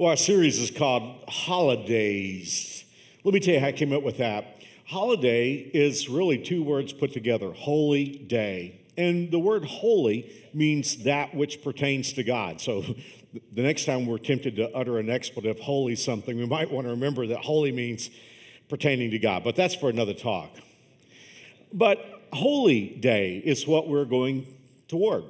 [0.00, 2.86] Well, our series is called Holidays.
[3.22, 4.56] Let me tell you how I came up with that.
[4.86, 8.80] Holiday is really two words put together holy day.
[8.96, 12.62] And the word holy means that which pertains to God.
[12.62, 12.80] So
[13.52, 16.92] the next time we're tempted to utter an expletive, holy something, we might want to
[16.92, 18.08] remember that holy means
[18.70, 19.44] pertaining to God.
[19.44, 20.48] But that's for another talk.
[21.74, 21.98] But
[22.32, 24.46] holy day is what we're going
[24.88, 25.24] toward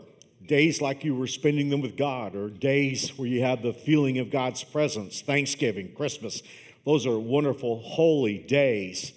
[0.51, 4.19] days like you were spending them with God, or days where you have the feeling
[4.19, 6.43] of God's presence, Thanksgiving, Christmas.
[6.85, 9.13] Those are wonderful, holy days.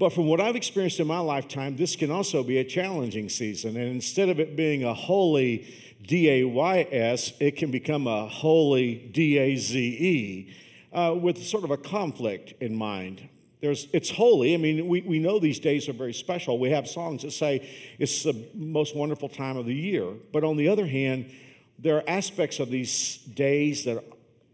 [0.00, 3.76] But from what I've experienced in my lifetime, this can also be a challenging season.
[3.76, 8.26] And instead of it being a holy D A Y S, it can become a
[8.26, 10.52] holy D A Z E
[10.92, 13.28] uh, with sort of a conflict in mind.
[13.64, 14.52] There's, it's holy.
[14.52, 16.58] I mean, we, we know these days are very special.
[16.58, 17.66] We have songs that say
[17.98, 20.12] it's the most wonderful time of the year.
[20.34, 21.32] But on the other hand,
[21.78, 24.04] there are aspects of these days that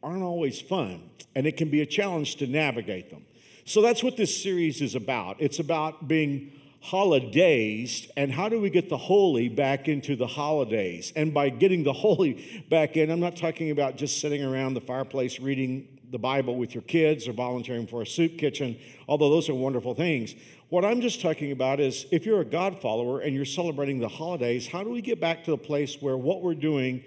[0.01, 3.25] aren't always fun, and it can be a challenge to navigate them.
[3.65, 5.39] So that's what this series is about.
[5.41, 6.53] It's about being
[6.83, 11.13] holidays and how do we get the holy back into the holidays?
[11.17, 14.81] And by getting the holy back in, I'm not talking about just sitting around the
[14.81, 19.49] fireplace reading the Bible with your kids or volunteering for a soup kitchen, although those
[19.49, 20.35] are wonderful things.
[20.69, 24.09] What I'm just talking about is if you're a God follower and you're celebrating the
[24.09, 27.05] holidays, how do we get back to the place where what we're doing,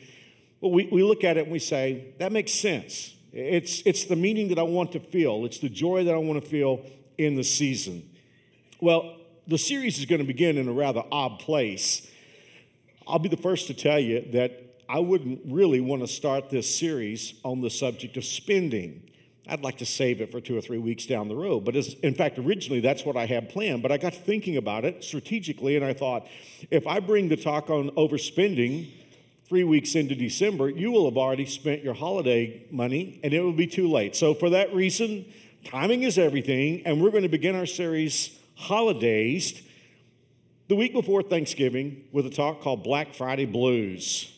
[0.59, 3.15] well, we, we look at it and we say, that makes sense.
[3.31, 6.43] It's, it's the meaning that I want to feel, it's the joy that I want
[6.43, 6.85] to feel
[7.17, 8.09] in the season.
[8.81, 9.17] Well,
[9.47, 12.09] the series is going to begin in a rather odd place.
[13.07, 16.77] I'll be the first to tell you that I wouldn't really want to start this
[16.77, 19.09] series on the subject of spending.
[19.47, 21.65] I'd like to save it for two or three weeks down the road.
[21.65, 23.81] But in fact, originally that's what I had planned.
[23.81, 26.27] But I got thinking about it strategically, and I thought
[26.71, 28.89] if I bring the talk on overspending
[29.45, 33.53] three weeks into December, you will have already spent your holiday money, and it will
[33.53, 34.15] be too late.
[34.15, 35.25] So, for that reason,
[35.65, 39.61] timing is everything, and we're going to begin our series, Holidays,
[40.69, 44.32] the week before Thanksgiving with a talk called Black Friday Blues.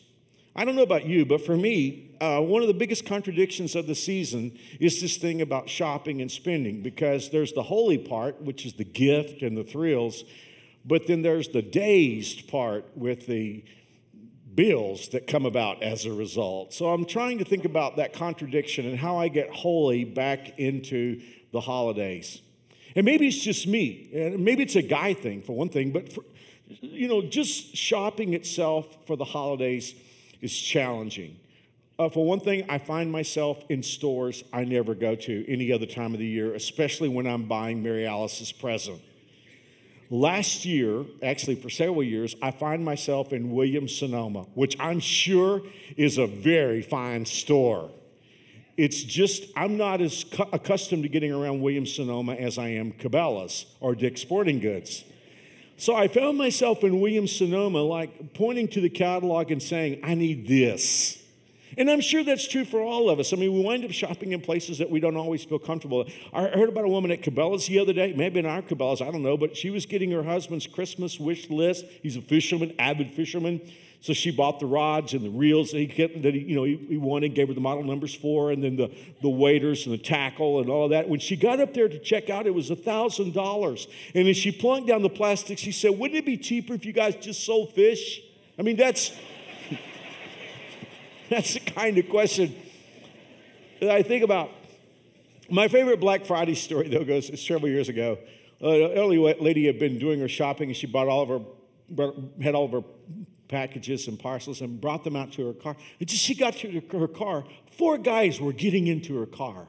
[0.58, 3.86] I don't know about you, but for me, uh, one of the biggest contradictions of
[3.86, 8.64] the season is this thing about shopping and spending because there's the holy part, which
[8.64, 10.24] is the gift and the thrills,
[10.82, 13.64] but then there's the dazed part with the
[14.54, 16.72] bills that come about as a result.
[16.72, 21.20] So I'm trying to think about that contradiction and how I get holy back into
[21.52, 22.40] the holidays.
[22.94, 26.10] And maybe it's just me, and maybe it's a guy thing for one thing, but
[26.14, 26.24] for,
[26.80, 29.94] you know, just shopping itself for the holidays
[30.46, 31.36] is challenging.
[31.98, 35.86] Uh, for one thing, I find myself in stores I never go to any other
[35.86, 39.00] time of the year, especially when I'm buying Mary Alice's present.
[40.08, 45.62] Last year, actually for several years, I find myself in Williams Sonoma, which I'm sure
[45.96, 47.90] is a very fine store.
[48.76, 52.92] It's just, I'm not as cu- accustomed to getting around Williams Sonoma as I am
[52.92, 55.02] Cabela's or Dick's Sporting Goods.
[55.78, 60.14] So I found myself in Williams Sonoma, like pointing to the catalog and saying, I
[60.14, 61.22] need this.
[61.78, 63.34] And I'm sure that's true for all of us.
[63.34, 66.08] I mean, we wind up shopping in places that we don't always feel comfortable.
[66.32, 69.10] I heard about a woman at Cabela's the other day, maybe in our Cabela's, I
[69.10, 71.84] don't know, but she was getting her husband's Christmas wish list.
[72.02, 73.60] He's a fisherman, avid fisherman.
[74.06, 76.62] So she bought the rods and the reels that he, kept, that he, you know,
[76.62, 78.88] he, he wanted, gave her the model numbers for, and then the,
[79.20, 81.08] the waders and the tackle and all that.
[81.08, 83.86] When she got up there to check out, it was $1,000.
[84.14, 86.92] And as she plunked down the plastic, she said, Wouldn't it be cheaper if you
[86.92, 88.20] guys just sold fish?
[88.56, 89.10] I mean, that's,
[91.28, 92.54] that's the kind of question
[93.80, 94.52] that I think about.
[95.50, 98.18] My favorite Black Friday story, though, goes several years ago.
[98.62, 102.12] Uh, an early lady had been doing her shopping and she bought all of her,
[102.40, 102.84] had all of her
[103.48, 105.76] packages and parcels and brought them out to her car.
[106.00, 109.66] And just she got to her car, four guys were getting into her car.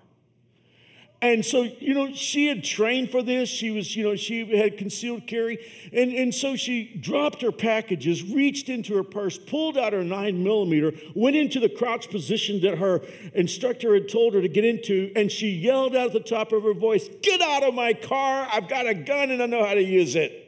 [1.19, 3.49] And so, you know, she had trained for this.
[3.49, 5.57] She was, you know, she had concealed carry.
[5.91, 10.43] And, and so she dropped her packages, reached into her purse, pulled out her nine
[10.43, 13.01] millimeter, went into the crouch position that her
[13.33, 16.61] instructor had told her to get into, and she yelled out at the top of
[16.61, 18.47] her voice, Get out of my car!
[18.51, 20.43] I've got a gun and I know how to use it.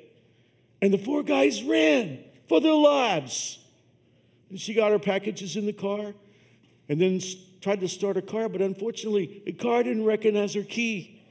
[0.83, 3.60] And the four guys ran for their lives.
[4.50, 6.13] And she got her packages in the car
[6.90, 7.22] and then
[7.62, 11.22] tried to start her car, but unfortunately, the car didn't recognize her key.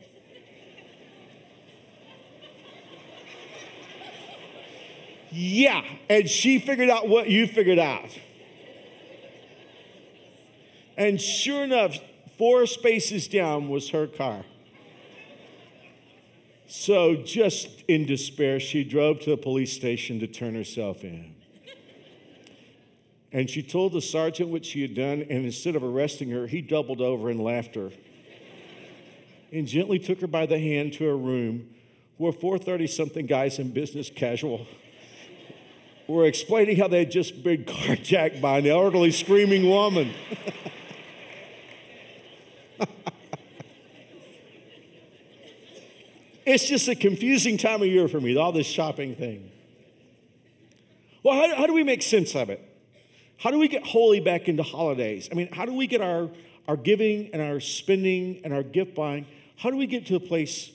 [5.30, 8.16] yeah, and she figured out what you figured out.
[10.96, 11.98] And sure enough,
[12.36, 14.44] four spaces down was her car.
[16.70, 21.34] So, just in despair, she drove to the police station to turn herself in.
[23.32, 26.60] And she told the sergeant what she had done, and instead of arresting her, he
[26.60, 27.90] doubled over in laughter
[29.50, 31.70] and gently took her by the hand to her room
[32.18, 34.66] where 430 something guys in business casual
[36.06, 40.12] were explaining how they had just been carjacked by an elderly screaming woman.
[46.48, 49.50] it's just a confusing time of year for me, all this shopping thing.
[51.22, 52.64] Well, how, how do we make sense of it?
[53.38, 55.28] How do we get holy back into holidays?
[55.30, 56.30] I mean, how do we get our,
[56.66, 59.26] our giving and our spending and our gift buying?
[59.56, 60.70] How do we get to a place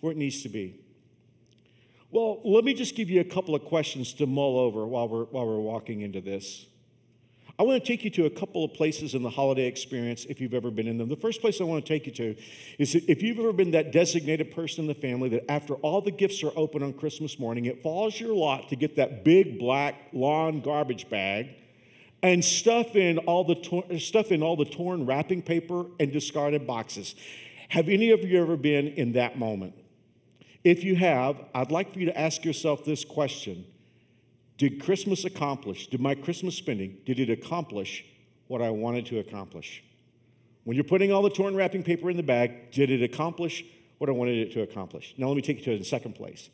[0.00, 0.80] where it needs to be?
[2.10, 5.24] Well, let me just give you a couple of questions to mull over while we're,
[5.24, 6.66] while we're walking into this.
[7.58, 10.42] I want to take you to a couple of places in the holiday experience if
[10.42, 11.08] you've ever been in them.
[11.08, 12.36] The first place I want to take you to
[12.78, 16.10] is if you've ever been that designated person in the family that after all the
[16.10, 19.94] gifts are open on Christmas morning, it falls your lot to get that big black
[20.12, 21.48] lawn garbage bag
[22.22, 26.66] and stuff in all the tor- stuff in all the torn wrapping paper and discarded
[26.66, 27.14] boxes.
[27.70, 29.74] Have any of you ever been in that moment?
[30.62, 33.64] If you have, I'd like for you to ask yourself this question
[34.58, 38.04] Did Christmas accomplish, did my Christmas spending, did it accomplish
[38.48, 39.82] what I wanted to accomplish?
[40.64, 43.64] When you're putting all the torn wrapping paper in the bag, did it accomplish
[43.98, 45.14] what I wanted it to accomplish?
[45.16, 46.48] Now, let me take you to the second place.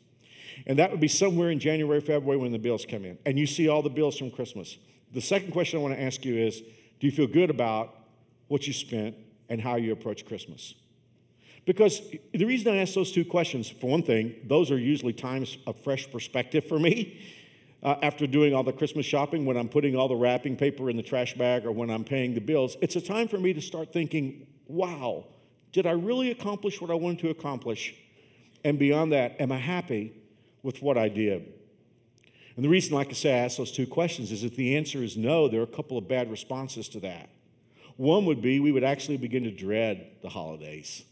[0.67, 3.17] And that would be somewhere in January, February when the bills come in.
[3.25, 4.77] And you see all the bills from Christmas.
[5.13, 7.95] The second question I want to ask you is Do you feel good about
[8.49, 9.15] what you spent
[9.49, 10.75] and how you approach Christmas?
[11.65, 12.01] Because
[12.33, 15.79] the reason I ask those two questions, for one thing, those are usually times of
[15.79, 17.19] fresh perspective for me.
[17.83, 20.95] Uh, after doing all the Christmas shopping, when I'm putting all the wrapping paper in
[20.95, 23.61] the trash bag or when I'm paying the bills, it's a time for me to
[23.61, 25.25] start thinking, wow,
[25.73, 27.93] did I really accomplish what I wanted to accomplish?
[28.63, 30.13] And beyond that, am I happy
[30.61, 31.51] with what I did?
[32.55, 35.03] And the reason, like I say, I ask those two questions is if the answer
[35.03, 37.29] is no, there are a couple of bad responses to that.
[37.97, 41.03] One would be we would actually begin to dread the holidays.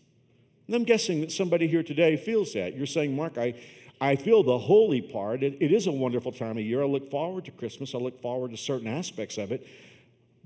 [0.67, 2.77] And I'm guessing that somebody here today feels that.
[2.77, 3.56] You're saying, Mark, I,
[4.01, 5.44] I feel the holy part.
[5.44, 6.81] It, it is a wonderful time of year.
[6.81, 9.65] I look forward to Christmas, I look forward to certain aspects of it.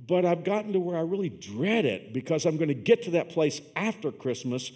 [0.07, 3.11] But I've gotten to where I really dread it because I'm going to get to
[3.11, 4.73] that place after Christmas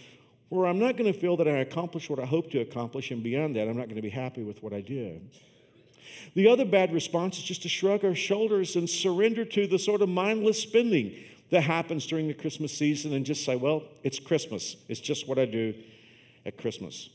[0.48, 3.22] where I'm not going to feel that I accomplished what I hope to accomplish, and
[3.22, 5.30] beyond that, I'm not going to be happy with what I did.
[6.34, 10.02] The other bad response is just to shrug our shoulders and surrender to the sort
[10.02, 11.14] of mindless spending
[11.52, 14.76] that happens during the Christmas season and just say, well, it's Christmas.
[14.88, 15.76] It's just what I do
[16.46, 17.10] at Christmas.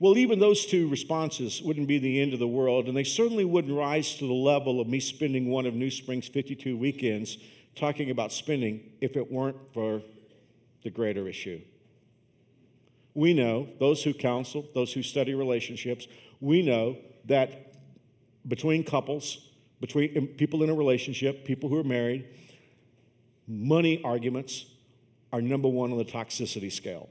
[0.00, 3.44] Well, even those two responses wouldn't be the end of the world, and they certainly
[3.44, 7.36] wouldn't rise to the level of me spending one of New Spring's 52 weekends
[7.74, 10.02] talking about spending if it weren't for
[10.84, 11.60] the greater issue.
[13.14, 16.06] We know, those who counsel, those who study relationships,
[16.40, 17.74] we know that
[18.46, 19.48] between couples,
[19.80, 22.28] between people in a relationship, people who are married,
[23.48, 24.66] money arguments
[25.32, 27.08] are number one on the toxicity scale.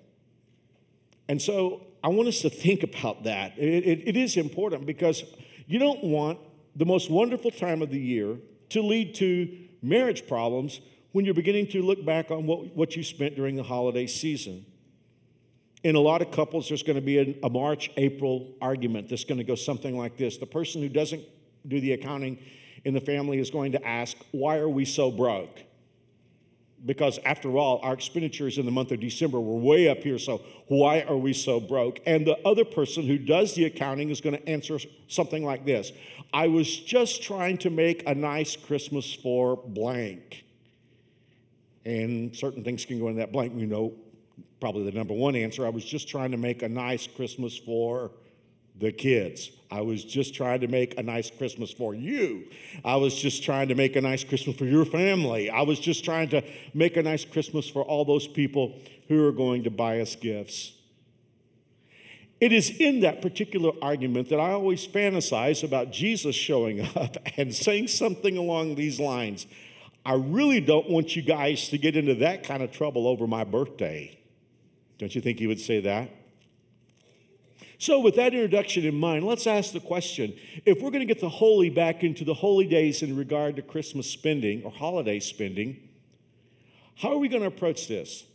[1.27, 3.57] And so I want us to think about that.
[3.57, 5.25] It, it, it is important because
[5.65, 6.39] you don't want
[6.73, 8.37] the most wonderful time of the year
[8.69, 10.79] to lead to marriage problems
[11.11, 14.65] when you're beginning to look back on what, what you spent during the holiday season.
[15.83, 19.25] In a lot of couples, there's going to be a, a March April argument that's
[19.25, 20.37] going to go something like this.
[20.37, 21.25] The person who doesn't
[21.67, 22.39] do the accounting
[22.85, 25.59] in the family is going to ask, Why are we so broke?
[26.85, 30.41] Because after all, our expenditures in the month of December were way up here, so
[30.67, 31.99] why are we so broke?
[32.05, 35.91] And the other person who does the accounting is going to answer something like this
[36.33, 40.45] I was just trying to make a nice Christmas for blank.
[41.85, 43.53] And certain things can go in that blank.
[43.55, 43.93] You know,
[44.59, 48.11] probably the number one answer I was just trying to make a nice Christmas for
[48.77, 49.51] the kids.
[49.69, 52.47] I was just trying to make a nice Christmas for you.
[52.85, 55.49] I was just trying to make a nice Christmas for your family.
[55.49, 56.41] I was just trying to
[56.73, 60.73] make a nice Christmas for all those people who are going to buy us gifts.
[62.39, 67.53] It is in that particular argument that I always fantasize about Jesus showing up and
[67.53, 69.47] saying something along these lines.
[70.05, 73.43] I really don't want you guys to get into that kind of trouble over my
[73.43, 74.17] birthday.
[74.99, 76.09] Don't you think he would say that?
[77.79, 80.33] So, with that introduction in mind, let's ask the question
[80.65, 83.61] if we're going to get the holy back into the holy days in regard to
[83.61, 85.77] Christmas spending or holiday spending,
[86.95, 88.25] how are we going to approach this?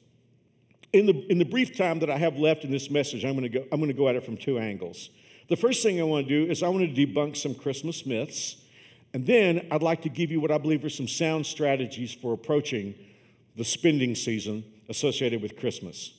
[0.92, 3.50] In the, in the brief time that I have left in this message, I'm going,
[3.50, 5.10] to go, I'm going to go at it from two angles.
[5.48, 8.56] The first thing I want to do is I want to debunk some Christmas myths,
[9.12, 12.32] and then I'd like to give you what I believe are some sound strategies for
[12.32, 12.94] approaching
[13.56, 16.12] the spending season associated with Christmas.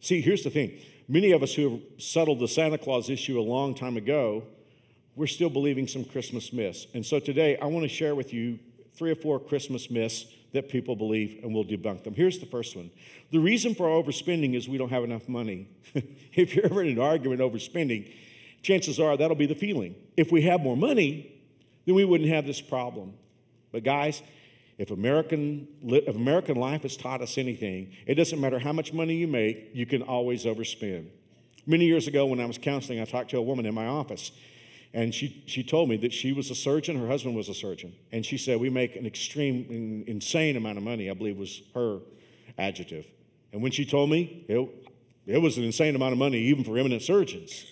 [0.00, 0.78] See, here's the thing
[1.08, 4.42] Many of us who have settled the Santa Claus issue a long time ago,
[5.14, 6.86] we're still believing some Christmas myths.
[6.94, 8.58] And so today, I want to share with you
[8.96, 12.14] three or four Christmas myths that people believe, and we'll debunk them.
[12.14, 12.90] Here's the first one
[13.30, 15.68] The reason for overspending is we don't have enough money.
[16.34, 18.10] if you're ever in an argument over spending,
[18.62, 19.94] chances are that'll be the feeling.
[20.16, 21.40] If we have more money,
[21.84, 23.14] then we wouldn't have this problem.
[23.70, 24.22] But, guys,
[24.78, 29.14] if American, if American life has taught us anything, it doesn't matter how much money
[29.14, 31.08] you make, you can always overspend.
[31.66, 34.30] Many years ago, when I was counseling, I talked to a woman in my office,
[34.92, 37.94] and she, she told me that she was a surgeon, her husband was a surgeon.
[38.12, 41.98] And she said, We make an extreme, insane amount of money, I believe was her
[42.56, 43.06] adjective.
[43.52, 44.68] And when she told me, it,
[45.26, 47.64] it was an insane amount of money, even for eminent surgeons.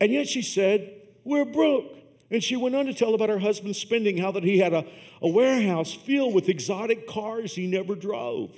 [0.00, 0.90] And yet she said,
[1.24, 1.97] We're broke.
[2.30, 4.84] And she went on to tell about her husband's spending, how that he had a,
[5.22, 8.54] a warehouse filled with exotic cars he never drove.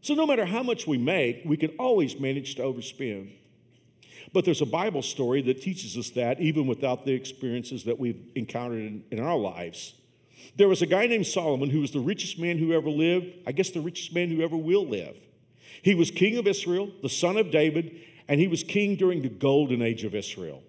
[0.00, 3.30] So no matter how much we make, we can always manage to overspend.
[4.32, 8.20] But there's a Bible story that teaches us that even without the experiences that we've
[8.34, 9.94] encountered in, in our lives.
[10.56, 13.52] There was a guy named Solomon who was the richest man who ever lived, I
[13.52, 15.16] guess the richest man who ever will live.
[15.82, 17.96] He was king of Israel, the son of David,
[18.28, 20.62] and he was king during the golden age of Israel.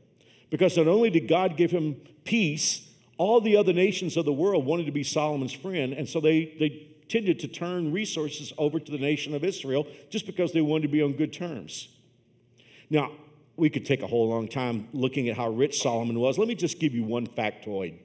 [0.50, 2.88] Because not only did God give him peace,
[3.18, 6.56] all the other nations of the world wanted to be Solomon's friend, and so they,
[6.60, 10.84] they tended to turn resources over to the nation of Israel just because they wanted
[10.84, 11.89] to be on good terms.
[12.89, 13.12] Now,
[13.56, 16.38] we could take a whole long time looking at how rich Solomon was.
[16.38, 17.96] Let me just give you one factoid.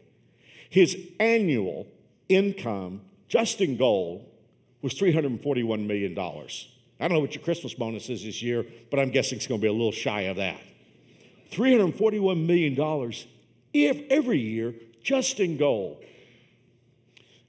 [0.70, 1.86] His annual
[2.28, 4.26] income, just in gold,
[4.80, 6.18] was $341 million.
[6.18, 9.60] I don't know what your Christmas bonus is this year, but I'm guessing it's going
[9.60, 10.60] to be a little shy of that.
[11.52, 13.12] $341 million
[13.72, 16.02] if every year just in gold.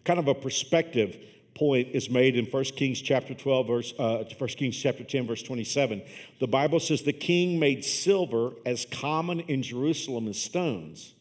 [0.03, 1.17] Kind of a perspective
[1.55, 5.43] point is made in 1 Kings chapter 12 verse uh, 1 Kings chapter 10 verse
[5.43, 6.01] 27.
[6.39, 11.13] The Bible says the king made silver as common in Jerusalem as stones.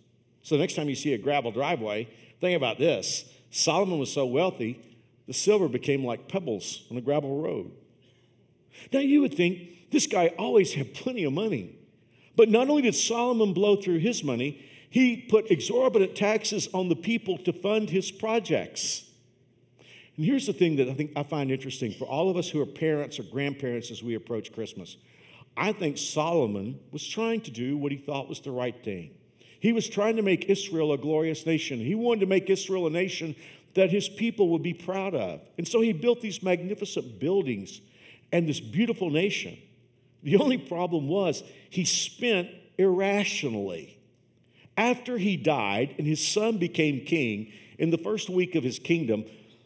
[0.43, 2.09] So next time you see a gravel driveway,
[2.41, 3.25] think about this.
[3.51, 4.81] Solomon was so wealthy,
[5.27, 7.71] the silver became like pebbles on a gravel road.
[8.93, 11.77] Now you would think this guy always had plenty of money.
[12.37, 16.97] But not only did Solomon blow through his money, he put exorbitant taxes on the
[16.97, 19.09] people to fund his projects.
[20.17, 22.61] And here's the thing that I think I find interesting for all of us who
[22.61, 24.97] are parents or grandparents as we approach Christmas.
[25.57, 29.11] I think Solomon was trying to do what he thought was the right thing.
[29.61, 31.79] He was trying to make Israel a glorious nation.
[31.79, 33.37] He wanted to make Israel a nation
[33.75, 35.41] that his people would be proud of.
[35.57, 37.81] And so he built these magnificent buildings
[38.33, 39.57] and this beautiful nation.
[40.23, 42.49] The only problem was he spent
[42.79, 43.99] irrationally.
[44.77, 49.25] After he died and his son became king, in the first week of his kingdom,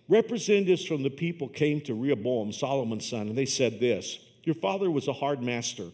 [0.09, 4.91] representatives from the people came to Rehoboam, Solomon's son, and they said this Your father
[4.91, 5.91] was a hard master.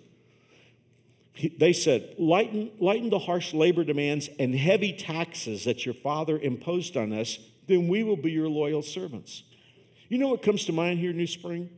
[1.35, 6.39] He, they said, lighten, lighten the harsh labor demands and heavy taxes that your father
[6.39, 9.43] imposed on us, then we will be your loyal servants.
[10.09, 11.71] You know what comes to mind here, New Spring?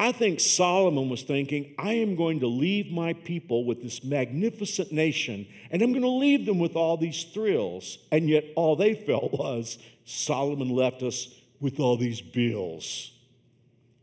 [0.00, 4.90] I think Solomon was thinking, I am going to leave my people with this magnificent
[4.90, 7.98] nation, and I'm going to leave them with all these thrills.
[8.10, 9.76] And yet, all they felt was,
[10.06, 11.28] Solomon left us
[11.60, 13.12] with all these bills.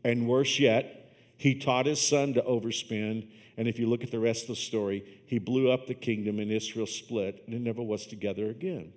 [0.04, 3.26] And worse yet, he taught his son to overspend.
[3.56, 6.38] And if you look at the rest of the story, he blew up the kingdom
[6.38, 8.92] and Israel split, and it never was together again.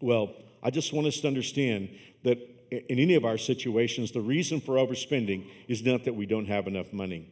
[0.00, 1.90] Well, I just want us to understand
[2.22, 2.38] that
[2.70, 6.66] in any of our situations, the reason for overspending is not that we don't have
[6.66, 7.30] enough money.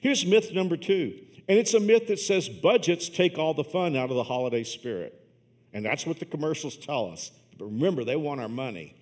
[0.00, 3.96] Here's myth number two, and it's a myth that says budgets take all the fun
[3.96, 5.14] out of the holiday spirit.
[5.72, 7.30] And that's what the commercials tell us.
[7.58, 8.94] But remember, they want our money.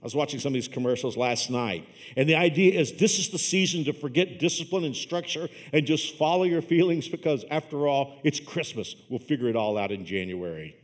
[0.00, 3.30] I was watching some of these commercials last night, and the idea is this is
[3.30, 8.20] the season to forget discipline and structure and just follow your feelings because, after all,
[8.22, 8.96] it's Christmas.
[9.08, 10.76] We'll figure it all out in January.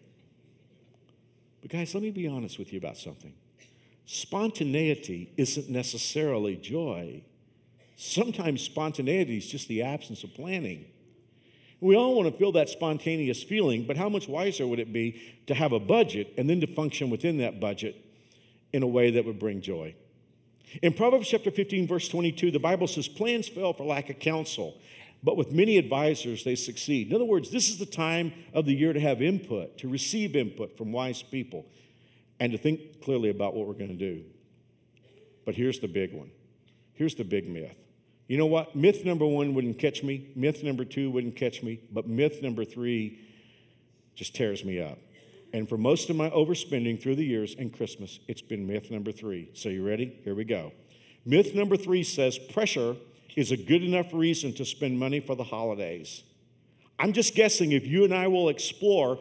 [1.60, 3.34] But, guys, let me be honest with you about something.
[4.12, 7.22] Spontaneity isn't necessarily joy.
[7.94, 10.86] Sometimes spontaneity is just the absence of planning.
[11.78, 15.22] We all want to feel that spontaneous feeling, but how much wiser would it be
[15.46, 18.04] to have a budget and then to function within that budget
[18.72, 19.94] in a way that would bring joy?
[20.82, 24.76] In Proverbs chapter 15, verse 22, the Bible says, Plans fail for lack of counsel,
[25.22, 27.10] but with many advisors they succeed.
[27.10, 30.34] In other words, this is the time of the year to have input, to receive
[30.34, 31.64] input from wise people
[32.40, 34.24] and to think clearly about what we're going to do.
[35.44, 36.30] But here's the big one.
[36.94, 37.76] Here's the big myth.
[38.26, 38.74] You know what?
[38.74, 40.28] Myth number one wouldn't catch me.
[40.34, 41.80] Myth number two wouldn't catch me.
[41.92, 43.18] But myth number three
[44.14, 44.98] just tears me up.
[45.52, 49.12] And for most of my overspending through the years and Christmas, it's been myth number
[49.12, 49.50] three.
[49.54, 50.20] So, you ready?
[50.22, 50.72] Here we go.
[51.24, 52.96] Myth number three says pressure
[53.36, 56.22] is a good enough reason to spend money for the holidays.
[56.98, 59.18] I'm just guessing if you and I will explore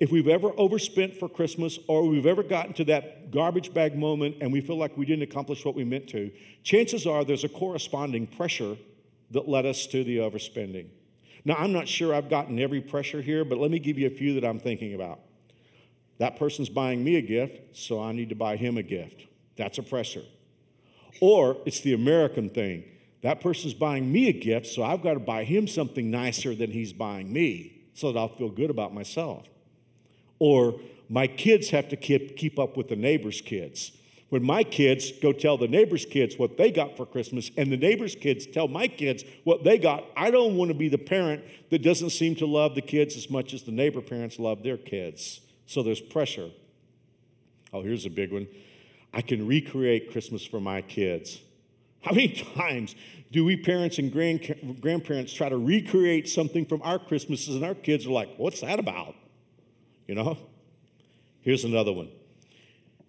[0.00, 4.38] if we've ever overspent for Christmas or we've ever gotten to that garbage bag moment
[4.40, 6.30] and we feel like we didn't accomplish what we meant to,
[6.64, 8.76] chances are there's a corresponding pressure
[9.30, 10.88] that led us to the overspending.
[11.44, 14.10] Now, I'm not sure I've gotten every pressure here, but let me give you a
[14.10, 15.20] few that I'm thinking about.
[16.18, 19.26] That person's buying me a gift, so I need to buy him a gift.
[19.56, 20.24] That's a pressure.
[21.20, 22.84] Or it's the American thing.
[23.22, 26.70] That person's buying me a gift, so I've got to buy him something nicer than
[26.70, 29.46] he's buying me so that I'll feel good about myself.
[30.40, 33.92] Or my kids have to keep, keep up with the neighbor's kids.
[34.30, 37.76] When my kids go tell the neighbor's kids what they got for Christmas, and the
[37.76, 41.44] neighbor's kids tell my kids what they got, I don't want to be the parent
[41.70, 44.76] that doesn't seem to love the kids as much as the neighbor parents love their
[44.76, 45.40] kids.
[45.66, 46.50] So there's pressure.
[47.72, 48.46] Oh, here's a big one.
[49.12, 51.40] I can recreate Christmas for my kids.
[52.02, 52.94] How many times
[53.32, 57.74] do we parents and grand, grandparents try to recreate something from our Christmases and our
[57.74, 59.16] kids are like, what's that about?
[60.10, 60.36] You know?
[61.42, 62.08] Here's another one.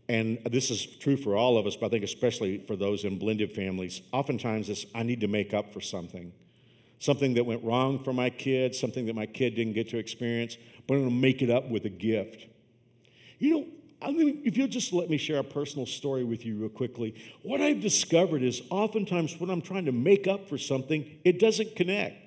[0.08, 3.18] And this is true for all of us, but I think especially for those in
[3.18, 4.04] blended families.
[4.12, 6.32] Oftentimes, it's I need to make up for something.
[7.00, 10.58] Something that went wrong for my kid, something that my kid didn't get to experience,
[10.86, 12.46] but I'm to make it up with a gift.
[13.40, 13.66] You know,
[14.00, 17.16] I mean, if you'll just let me share a personal story with you real quickly,
[17.42, 21.76] what I've discovered is oftentimes when I'm trying to make up for something, it doesn't
[21.76, 22.18] connect.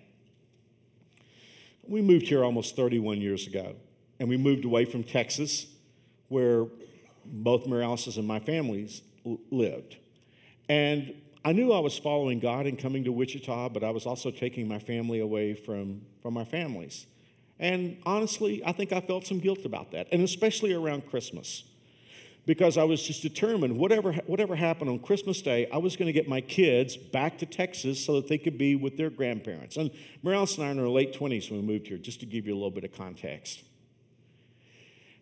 [1.87, 3.77] We moved here almost 31 years ago,
[4.19, 5.67] and we moved away from Texas,
[6.29, 6.67] where
[7.25, 9.03] both Mary Alice's and my families
[9.51, 9.97] lived.
[10.69, 14.31] And I knew I was following God and coming to Wichita, but I was also
[14.31, 17.07] taking my family away from, from our families.
[17.59, 21.65] And honestly, I think I felt some guilt about that, and especially around Christmas.
[22.47, 26.13] Because I was just determined, whatever, whatever happened on Christmas Day, I was going to
[26.13, 29.79] get my kids back to Texas so that they could be with their grandparents.
[29.79, 29.91] And
[30.23, 32.27] Mary Alice and I are in our late 20s when we moved here, just to
[32.27, 33.63] give you a little bit of context.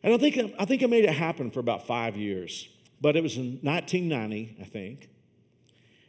[0.02, 2.68] And I think, I think I made it happen for about five years.
[3.00, 5.08] But it was in 1990, I think,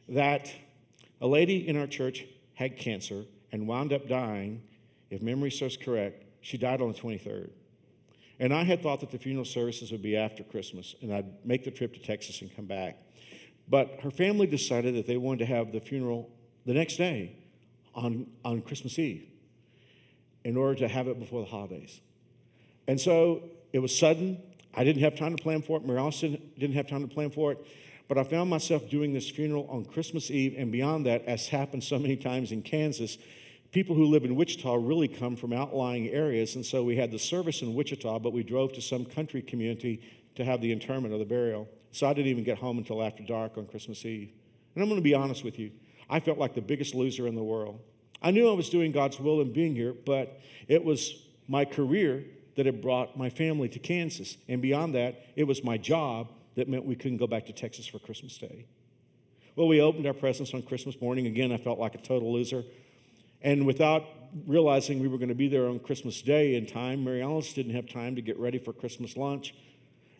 [0.09, 0.53] that
[1.21, 4.63] a lady in our church had cancer and wound up dying
[5.09, 7.51] if memory serves correct, she died on the 23rd.
[8.39, 11.63] And I had thought that the funeral services would be after Christmas, and I'd make
[11.63, 12.97] the trip to Texas and come back.
[13.69, 16.31] But her family decided that they wanted to have the funeral
[16.65, 17.35] the next day
[17.93, 19.27] on, on Christmas Eve
[20.43, 22.01] in order to have it before the holidays.
[22.87, 24.41] And so it was sudden.
[24.73, 25.89] I didn't have time to plan for it.
[25.89, 27.65] Austin didn't have time to plan for it.
[28.07, 31.83] But I found myself doing this funeral on Christmas Eve, and beyond that, as happened
[31.83, 33.17] so many times in Kansas,
[33.71, 36.55] people who live in Wichita really come from outlying areas.
[36.55, 40.01] And so we had the service in Wichita, but we drove to some country community
[40.35, 41.67] to have the interment or the burial.
[41.91, 44.31] So I didn't even get home until after dark on Christmas Eve.
[44.75, 45.71] And I'm going to be honest with you,
[46.09, 47.79] I felt like the biggest loser in the world.
[48.21, 52.23] I knew I was doing God's will and being here, but it was my career
[52.55, 54.37] that had brought my family to Kansas.
[54.47, 57.87] And beyond that, it was my job that meant we couldn't go back to Texas
[57.87, 58.65] for Christmas Day.
[59.55, 61.27] Well, we opened our presents on Christmas morning.
[61.27, 62.63] Again, I felt like a total loser.
[63.41, 64.03] And without
[64.47, 67.75] realizing we were going to be there on Christmas Day in time, Mary Alice didn't
[67.75, 69.53] have time to get ready for Christmas lunch.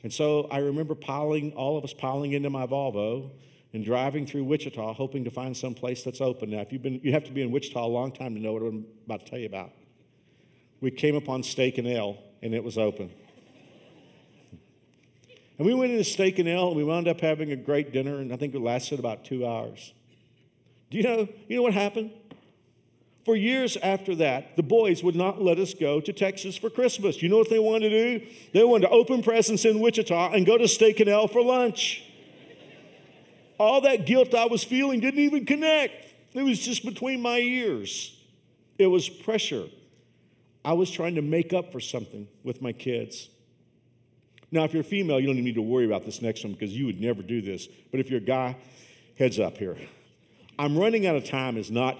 [0.03, 3.31] And so I remember piling, all of us piling into my Volvo
[3.71, 6.51] and driving through Wichita, hoping to find some place that's open.
[6.51, 8.53] Now, if you've been, you have to be in Wichita a long time to know
[8.53, 9.71] what I'm about to tell you about.
[10.83, 13.09] We came upon Steak and Ale, and it was open.
[15.57, 18.17] And we went into Steak and Ale, and we wound up having a great dinner,
[18.17, 19.93] and I think it lasted about two hours.
[20.91, 22.11] Do you know, you know what happened?
[23.23, 27.23] For years after that, the boys would not let us go to Texas for Christmas.
[27.23, 28.25] You know what they wanted to do?
[28.51, 32.03] They wanted to open presents in Wichita and go to Steak and Ale for lunch.
[33.57, 36.13] All that guilt I was feeling didn't even connect.
[36.33, 38.19] It was just between my ears.
[38.77, 39.67] It was pressure.
[40.65, 43.29] I was trying to make up for something with my kids.
[44.51, 46.53] Now, if you're a female, you don't even need to worry about this next one
[46.53, 47.67] because you would never do this.
[47.91, 48.55] But if you're a guy,
[49.17, 49.77] heads up here.
[50.57, 51.97] I'm running out of time is not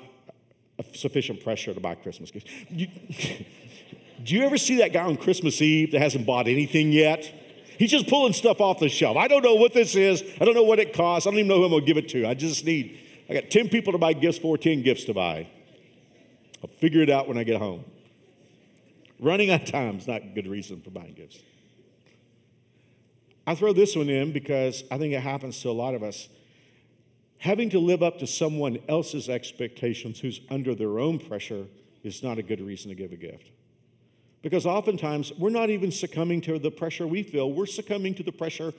[0.94, 2.50] sufficient pressure to buy Christmas gifts.
[2.70, 2.88] You,
[4.24, 7.32] do you ever see that guy on Christmas Eve that hasn't bought anything yet?
[7.78, 9.18] He's just pulling stuff off the shelf.
[9.18, 10.24] I don't know what this is.
[10.40, 11.26] I don't know what it costs.
[11.26, 12.28] I don't even know who I'm going to give it to.
[12.28, 13.00] I just need,
[13.30, 15.48] I got 10 people to buy gifts for, 10 gifts to buy.
[16.62, 17.84] I'll figure it out when I get home.
[19.24, 21.42] Running out of time is not a good reason for buying gifts.
[23.48, 26.28] I throw this one in because I think it happens to a lot of us
[27.38, 31.68] having to live up to someone else's expectations who's under their own pressure
[32.04, 33.50] is not a good reason to give a gift.
[34.42, 38.32] Because oftentimes we're not even succumbing to the pressure we feel, we're succumbing to the
[38.34, 38.74] pressure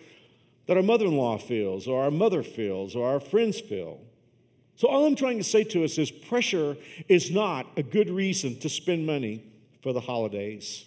[0.66, 3.98] that our mother in law feels, or our mother feels, or our friends feel.
[4.76, 6.76] So, all I'm trying to say to us is pressure
[7.09, 9.53] is not a good reason to spend money.
[9.84, 10.86] For the holidays.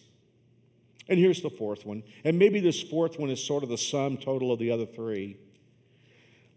[1.08, 2.04] And here's the fourth one.
[2.26, 5.38] And maybe this fourth one is sort of the sum total of the other three.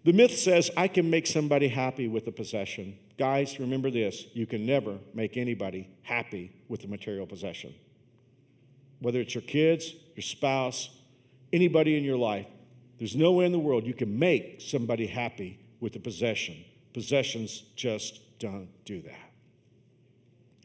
[0.05, 2.97] The myth says I can make somebody happy with a possession.
[3.19, 7.75] Guys, remember this you can never make anybody happy with a material possession.
[9.01, 10.89] Whether it's your kids, your spouse,
[11.53, 12.47] anybody in your life,
[12.99, 16.65] there's no way in the world you can make somebody happy with a possession.
[16.95, 19.31] Possessions just don't do that.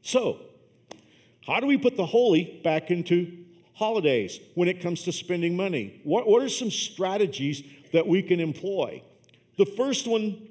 [0.01, 0.39] So,
[1.45, 6.01] how do we put the holy back into holidays when it comes to spending money?
[6.03, 9.03] What, what are some strategies that we can employ?
[9.58, 10.47] The first one,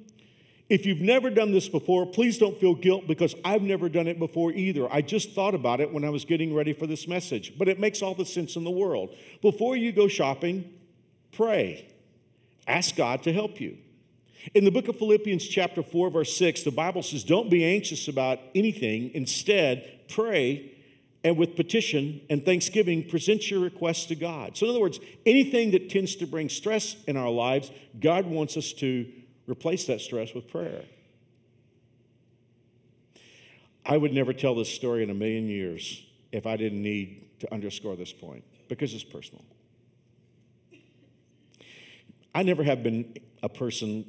[0.68, 4.18] if you've never done this before, please don't feel guilt because I've never done it
[4.18, 4.90] before either.
[4.92, 7.80] I just thought about it when I was getting ready for this message, but it
[7.80, 9.14] makes all the sense in the world.
[9.42, 10.72] Before you go shopping,
[11.33, 11.88] pray.
[12.68, 13.78] Ask God to help you.
[14.54, 18.09] In the book of Philippians, chapter 4, verse 6, the Bible says, Don't be anxious
[18.09, 19.11] about anything.
[19.14, 20.73] Instead, pray
[21.24, 24.56] and with petition and thanksgiving, present your requests to God.
[24.56, 28.58] So, in other words, anything that tends to bring stress in our lives, God wants
[28.58, 29.10] us to
[29.48, 30.82] replace that stress with prayer.
[33.87, 37.52] I would never tell this story in a million years if I didn't need to
[37.52, 39.44] underscore this point because it's personal.
[42.34, 44.04] I never have been a person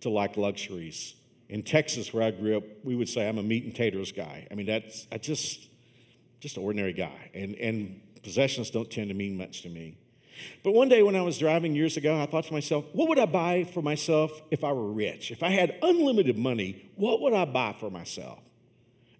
[0.00, 1.14] to like luxuries.
[1.48, 4.46] In Texas, where I grew up, we would say I'm a meat and taters guy.
[4.50, 5.67] I mean, that's I just
[6.40, 9.96] just an ordinary guy, and and possessions don't tend to mean much to me.
[10.62, 13.18] But one day when I was driving years ago, I thought to myself, what would
[13.18, 15.30] I buy for myself if I were rich?
[15.30, 18.38] If I had unlimited money, what would I buy for myself?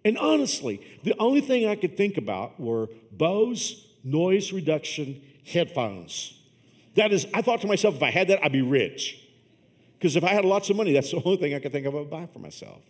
[0.05, 6.39] And honestly, the only thing I could think about were Bose noise reduction headphones.
[6.95, 9.21] That is, I thought to myself, if I had that, I'd be rich.
[9.97, 11.93] Because if I had lots of money, that's the only thing I could think of
[11.93, 12.81] I would buy for myself.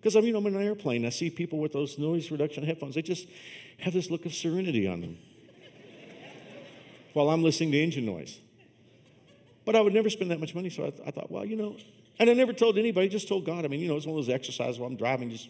[0.00, 2.94] Because I mean, I'm in an airplane, I see people with those noise reduction headphones.
[2.94, 3.26] They just
[3.80, 5.18] have this look of serenity on them
[7.14, 8.38] while I'm listening to engine noise.
[9.64, 11.56] But I would never spend that much money, so I, th- I thought, well, you
[11.56, 11.76] know,
[12.18, 13.64] and I never told anybody, just told God.
[13.64, 15.48] I mean, you know, it's one of those exercises while I'm driving, just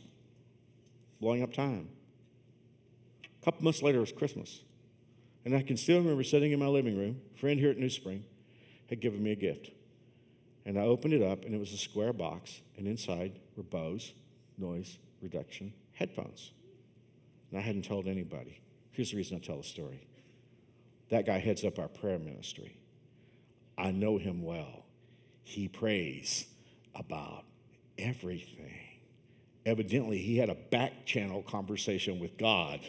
[1.20, 1.88] blowing up time.
[3.40, 4.62] A couple months later, it was Christmas.
[5.44, 7.88] And I can still remember sitting in my living room, a friend here at New
[7.88, 8.24] Spring
[8.90, 9.70] had given me a gift.
[10.66, 14.12] And I opened it up, and it was a square box, and inside were Bose
[14.58, 16.52] noise reduction headphones.
[17.50, 18.60] And I hadn't told anybody.
[18.92, 20.06] Here's the reason I tell the story
[21.10, 22.76] that guy heads up our prayer ministry.
[23.78, 24.84] I know him well.
[25.42, 26.46] He prays
[26.94, 27.44] about
[27.96, 28.80] everything.
[29.64, 32.80] Evidently, he had a back channel conversation with God.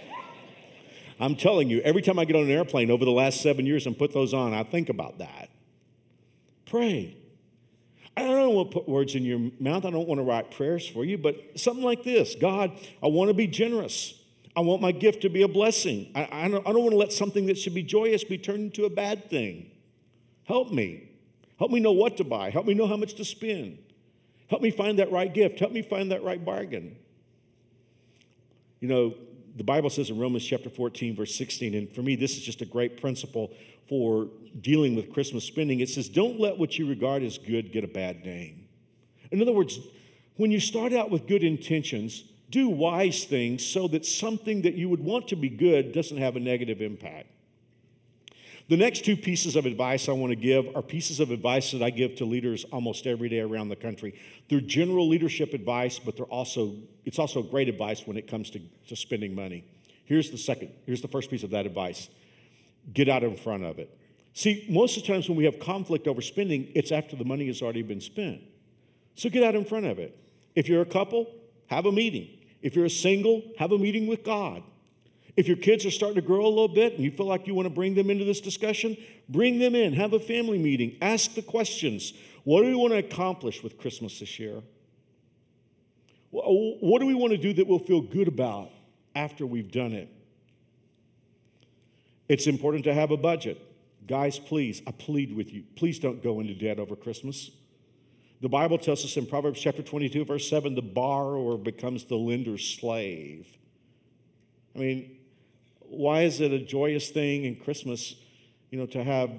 [1.20, 3.86] I'm telling you, every time I get on an airplane over the last seven years
[3.86, 5.48] and put those on, I think about that.
[6.66, 7.16] Pray.
[8.22, 9.84] I don't want to put words in your mouth.
[9.84, 13.28] I don't want to write prayers for you, but something like this God, I want
[13.28, 14.14] to be generous.
[14.56, 16.10] I want my gift to be a blessing.
[16.16, 18.64] I, I, don't, I don't want to let something that should be joyous be turned
[18.64, 19.70] into a bad thing.
[20.44, 21.10] Help me.
[21.58, 22.50] Help me know what to buy.
[22.50, 23.78] Help me know how much to spend.
[24.48, 25.60] Help me find that right gift.
[25.60, 26.96] Help me find that right bargain.
[28.80, 29.14] You know,
[29.56, 32.62] the Bible says in Romans chapter 14, verse 16, and for me, this is just
[32.62, 33.52] a great principle
[33.88, 34.28] for
[34.60, 35.80] dealing with Christmas spending.
[35.80, 38.66] It says, Don't let what you regard as good get a bad name.
[39.30, 39.78] In other words,
[40.36, 44.88] when you start out with good intentions, do wise things so that something that you
[44.88, 47.28] would want to be good doesn't have a negative impact.
[48.68, 51.82] The next two pieces of advice I want to give are pieces of advice that
[51.82, 54.20] I give to leaders almost every day around the country.
[54.50, 58.60] They're general leadership advice, but they're also it's also great advice when it comes to,
[58.88, 59.64] to spending money.
[60.04, 62.08] Here's the second, here's the first piece of that advice.
[62.92, 63.96] Get out in front of it.
[64.32, 67.46] See, most of the times when we have conflict over spending, it's after the money
[67.48, 68.40] has already been spent.
[69.14, 70.16] So get out in front of it.
[70.54, 71.28] If you're a couple,
[71.66, 72.28] have a meeting.
[72.62, 74.62] If you're a single, have a meeting with God.
[75.36, 77.54] If your kids are starting to grow a little bit and you feel like you
[77.54, 78.96] want to bring them into this discussion,
[79.28, 82.12] bring them in, have a family meeting, ask the questions.
[82.44, 84.62] What do we want to accomplish with Christmas this year?
[86.30, 88.70] What do we want to do that we'll feel good about
[89.14, 90.08] after we've done it?
[92.28, 93.60] It's important to have a budget.
[94.06, 97.50] Guys, please, I plead with you, please don't go into debt over Christmas.
[98.40, 102.64] The Bible tells us in Proverbs chapter 22, verse 7, the borrower becomes the lender's
[102.64, 103.48] slave.
[104.76, 105.18] I mean,
[105.80, 108.14] why is it a joyous thing in Christmas,
[108.70, 109.30] you know, to have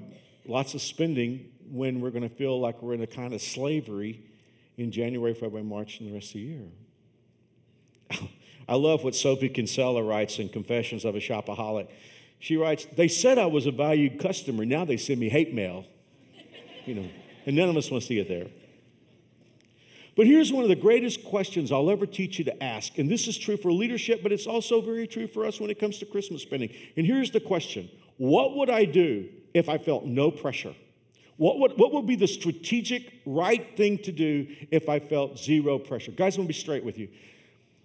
[0.46, 4.22] lots of spending when we're going to feel like we're in a kind of slavery
[4.78, 6.66] in January, February, March, and the rest of the year?
[8.68, 11.88] I love what Sophie Kinsella writes in Confessions of a Shopaholic.
[12.40, 14.66] She writes, They said I was a valued customer.
[14.66, 15.86] Now they send me hate mail.
[16.86, 17.10] You know,
[17.46, 18.48] and none of us want to see it there.
[20.16, 22.98] But here's one of the greatest questions I'll ever teach you to ask.
[22.98, 25.80] And this is true for leadership, but it's also very true for us when it
[25.80, 26.74] comes to Christmas spending.
[26.98, 30.76] And here's the question What would I do if I felt no pressure?
[31.38, 35.80] What would, what would be the strategic right thing to do if I felt zero
[35.80, 36.12] pressure?
[36.12, 37.08] Guys, I'm gonna be straight with you.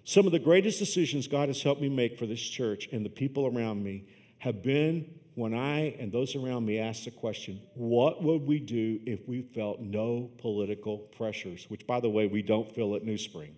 [0.02, 3.10] Some of the greatest decisions God has helped me make for this church and the
[3.10, 4.06] people around me
[4.44, 9.00] have been when I and those around me asked the question, what would we do
[9.06, 11.64] if we felt no political pressures?
[11.68, 13.56] Which, by the way, we don't feel at New Spring.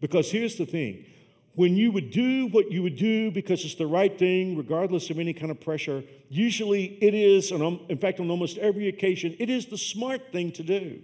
[0.00, 1.06] Because here's the thing
[1.54, 5.18] when you would do what you would do because it's the right thing, regardless of
[5.18, 9.50] any kind of pressure, usually it is, and in fact, on almost every occasion, it
[9.50, 11.00] is the smart thing to do.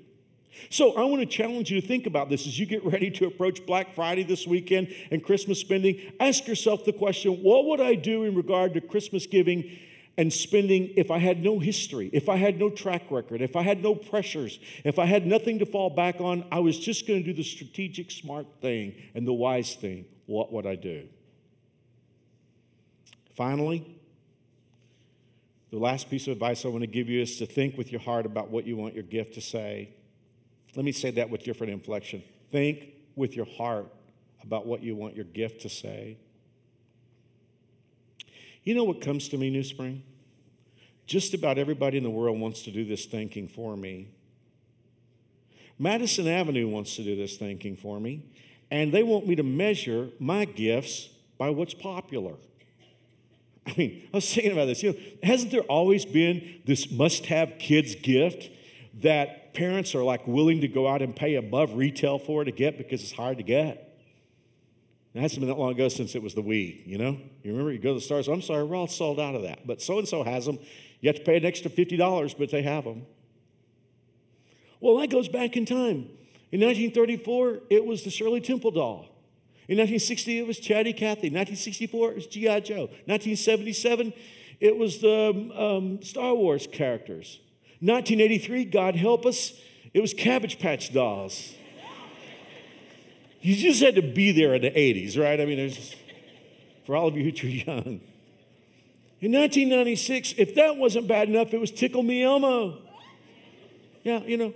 [0.70, 3.26] So I want to challenge you to think about this as you get ready to
[3.26, 6.12] approach Black Friday this weekend and Christmas spending.
[6.20, 9.78] Ask yourself the question what would I do in regard to Christmas giving
[10.18, 13.62] and spending if I had no history, if I had no track record, if I
[13.62, 16.44] had no pressures, if I had nothing to fall back on?
[16.50, 20.52] I was just going to do the strategic, smart thing and the wise thing what
[20.52, 21.08] would I do?
[23.34, 23.86] Finally,
[25.70, 28.00] the last piece of advice I want to give you is to think with your
[28.00, 29.90] heart about what you want your gift to say.
[30.76, 32.22] Let me say that with different inflection.
[32.52, 33.86] Think with your heart
[34.42, 36.18] about what you want your gift to say.
[38.62, 40.02] You know what comes to me, New Spring?
[41.06, 44.08] Just about everybody in the world wants to do this thinking for me.
[45.78, 48.22] Madison Avenue wants to do this thinking for me
[48.70, 51.08] and they want me to measure my gifts
[51.38, 52.34] by what's popular.
[53.66, 54.82] I mean, I was thinking about this.
[54.82, 58.50] You know, hasn't there always been this must have kids gift
[58.96, 62.78] that parents are like willing to go out and pay above retail for to get
[62.78, 63.86] because it's hard to get?
[65.14, 67.18] It hasn't been that long ago since it was the Wii, you know?
[67.42, 69.66] You remember you go to the stores, I'm sorry, we're all sold out of that.
[69.66, 70.58] But so and so has them.
[71.00, 73.06] You have to pay an extra $50, but they have them.
[74.78, 76.10] Well, that goes back in time.
[76.52, 79.08] In 1934, it was the Shirley Temple doll.
[79.68, 81.28] In 1960, it was Chatty Cathy.
[81.30, 82.60] 1964, it was G.I.
[82.60, 82.82] Joe.
[83.06, 84.12] 1977,
[84.60, 87.40] it was the um, Star Wars characters.
[87.80, 89.52] 1983, God help us,
[89.92, 91.54] it was Cabbage Patch Dolls.
[93.40, 95.40] You just had to be there in the 80s, right?
[95.40, 95.94] I mean, there's
[96.84, 98.00] for all of you who are too young.
[99.20, 102.78] In 1996, if that wasn't bad enough, it was Tickle Me Elmo.
[104.04, 104.52] Yeah, you know,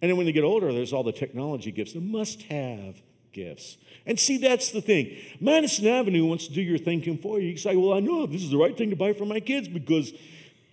[0.00, 3.00] and then when they get older, there's all the technology gifts, the must have
[3.32, 3.76] gifts.
[4.04, 5.16] And see, that's the thing.
[5.40, 7.50] Madison Avenue wants to do your thinking for you.
[7.50, 9.68] You say, Well, I know this is the right thing to buy for my kids
[9.68, 10.12] because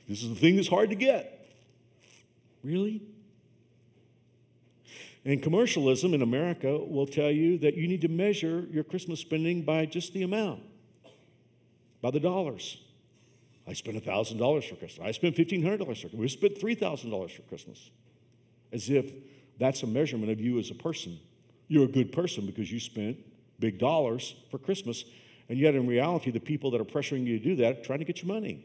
[0.08, 1.39] this is the thing that's hard to get.
[2.64, 3.02] Really?
[5.26, 9.64] And commercialism in America will tell you that you need to measure your Christmas spending
[9.64, 10.64] by just the amount,
[12.02, 12.78] by the dollars.
[13.68, 15.08] I spent $1,000 for Christmas.
[15.08, 16.14] I spent $1,500 for Christmas.
[16.14, 17.92] We spent $3,000 for Christmas
[18.72, 19.12] as if
[19.60, 21.20] that's a measurement of you as a person.
[21.68, 23.18] You're a good person because you spent
[23.60, 25.04] big dollars for Christmas,
[25.50, 28.00] and yet in reality, the people that are pressuring you to do that are trying
[28.00, 28.64] to get your money.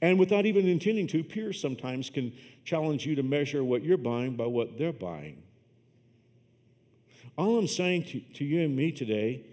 [0.00, 2.32] And without even intending to, peers sometimes can
[2.64, 5.42] challenge you to measure what you're buying by what they're buying.
[7.36, 9.44] All I'm saying to, to you and me today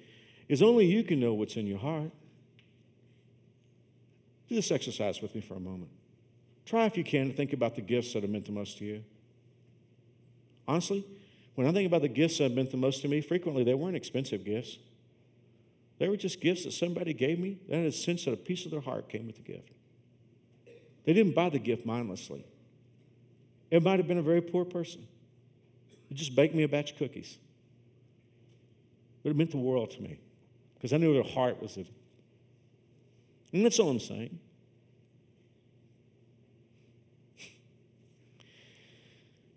[0.47, 2.11] is only you can know what's in your heart.
[4.47, 5.89] Do this exercise with me for a moment.
[6.65, 8.85] Try, if you can, to think about the gifts that have meant the most to
[8.85, 9.03] you.
[10.67, 11.05] Honestly,
[11.55, 13.75] when I think about the gifts that have meant the most to me, frequently they
[13.75, 14.77] weren't expensive gifts.
[15.99, 18.65] They were just gifts that somebody gave me that had a sense that a piece
[18.65, 19.74] of their heart came with the gift.
[21.05, 22.45] They didn't buy the gift mindlessly.
[23.71, 25.07] It might have been a very poor person.
[26.09, 27.37] It just baked me a batch of cookies.
[29.23, 30.19] But it meant the world to me
[30.75, 31.93] because I knew their heart was in it.
[33.53, 34.39] And that's all I'm saying.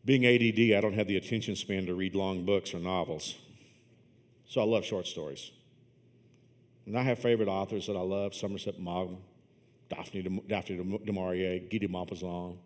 [0.05, 3.35] Being ADD, I don't have the attention span to read long books or novels.
[4.47, 5.51] So I love short stories.
[6.87, 9.19] And I have favorite authors that I love Somerset Maugham,
[9.89, 12.57] Daphne, de, Daphne du Maurier, Guy de Maupassant,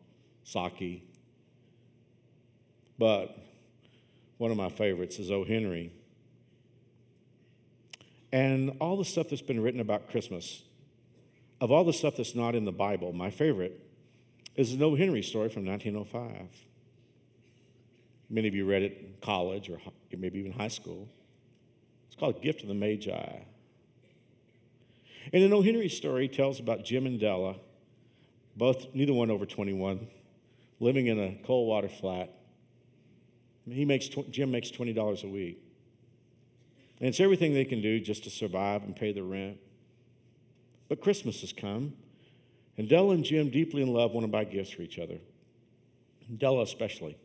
[0.44, 1.02] Saki.
[2.98, 3.36] But
[4.38, 5.44] one of my favorites is O.
[5.44, 5.92] Henry.
[8.32, 10.62] And all the stuff that's been written about Christmas,
[11.60, 13.78] of all the stuff that's not in the Bible, my favorite
[14.56, 14.96] is the O.
[14.96, 16.48] Henry story from 1905.
[18.30, 19.78] Many of you read it in college or
[20.16, 21.08] maybe even high school.
[22.06, 23.40] It's called Gift of the Magi.
[25.32, 25.62] And an O.
[25.62, 27.56] Henry story tells about Jim and Della,
[28.56, 30.08] both, neither one over 21,
[30.80, 32.30] living in a cold water flat.
[33.68, 35.62] He makes, Jim makes $20 a week.
[36.98, 39.58] And it's everything they can do just to survive and pay the rent.
[40.88, 41.94] But Christmas has come,
[42.76, 45.18] and Della and Jim, deeply in love, want to buy gifts for each other.
[46.36, 47.16] Della especially.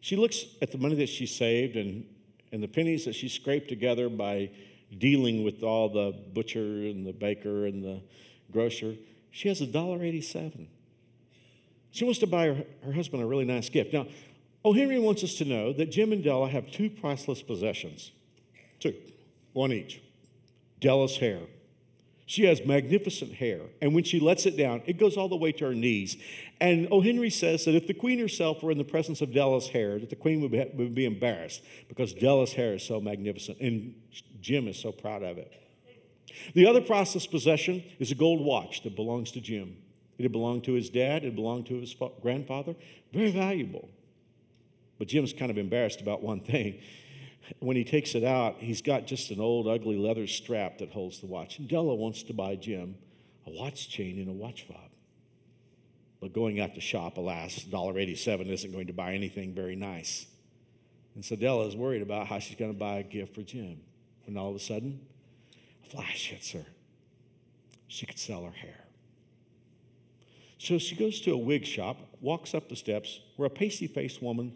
[0.00, 2.06] She looks at the money that she saved and,
[2.52, 4.50] and the pennies that she scraped together by
[4.96, 8.02] dealing with all the butcher and the baker and the
[8.50, 8.94] grocer.
[9.30, 10.68] She has a dollar eighty-seven.
[11.90, 13.92] She wants to buy her, her husband a really nice gift.
[13.92, 14.06] Now,
[14.64, 14.72] O.
[14.72, 18.12] Henry wants us to know that Jim and Della have two priceless possessions.
[18.80, 18.94] Two,
[19.52, 20.02] one each.
[20.80, 21.40] Della's hair.
[22.28, 25.52] She has magnificent hair, and when she lets it down, it goes all the way
[25.52, 26.16] to her knees.
[26.60, 27.00] And O.
[27.00, 30.10] Henry says that if the queen herself were in the presence of Della's hair, that
[30.10, 33.94] the queen would be, would be embarrassed because Della's hair is so magnificent, and
[34.40, 35.52] Jim is so proud of it.
[36.54, 39.76] The other priceless possession is a gold watch that belongs to Jim.
[40.18, 42.74] It had belonged to his dad, it belonged to his grandfather.
[43.12, 43.88] Very valuable.
[44.98, 46.80] But Jim's kind of embarrassed about one thing
[47.58, 51.20] when he takes it out, he's got just an old, ugly leather strap that holds
[51.20, 51.58] the watch.
[51.58, 52.96] And Della wants to buy Jim
[53.46, 54.90] a watch chain and a watch fob.
[56.20, 60.26] But going out to shop, alas, $1.87 isn't going to buy anything very nice.
[61.14, 63.80] And so Della is worried about how she's going to buy a gift for Jim.
[64.26, 65.00] When all of a sudden,
[65.84, 66.66] a flash hits her.
[67.88, 68.84] She could sell her hair.
[70.58, 74.22] So she goes to a wig shop, walks up the steps, where a pasty faced
[74.22, 74.54] woman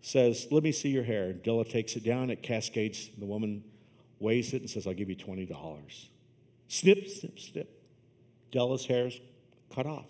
[0.00, 1.32] says, Let me see your hair.
[1.32, 3.10] Della takes it down, it cascades.
[3.16, 3.64] The woman
[4.18, 6.08] weighs it and says, I'll give you $20.
[6.68, 7.82] Snip, snip, snip.
[8.50, 9.20] Della's hair's
[9.74, 10.06] cut off.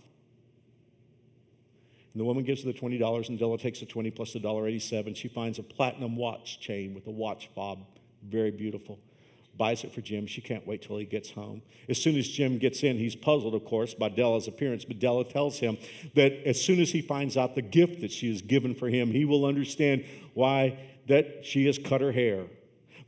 [2.13, 5.17] And the woman gives her the $20, and Della takes the 20 plus the $1.87.
[5.17, 7.87] She finds a platinum watch chain with a watch fob,
[8.23, 8.99] very beautiful
[9.57, 10.27] buys it for Jim.
[10.27, 11.63] She can't wait till he gets home.
[11.89, 15.25] As soon as Jim gets in, he's puzzled, of course, by Della's appearance, but Della
[15.25, 15.79] tells him
[16.15, 19.11] that as soon as he finds out the gift that she has given for him,
[19.11, 20.05] he will understand
[20.35, 22.47] why that she has cut her hair.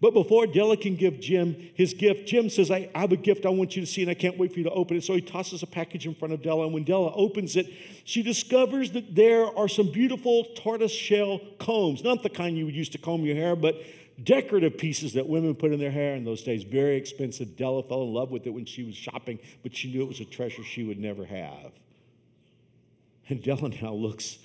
[0.00, 3.46] But before Della can give Jim his gift, Jim says, I, I have a gift
[3.46, 5.04] I want you to see, and I can't wait for you to open it.
[5.04, 7.72] So he tosses a package in front of Della, and when Della opens it,
[8.04, 12.04] she discovers that there are some beautiful tortoise shell combs.
[12.04, 13.76] Not the kind you would use to comb your hair, but
[14.22, 17.56] decorative pieces that women put in their hair in those days, very expensive.
[17.56, 20.20] Della fell in love with it when she was shopping, but she knew it was
[20.20, 21.72] a treasure she would never have.
[23.28, 24.38] And Della now looks